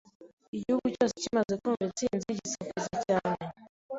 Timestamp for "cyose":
0.95-1.13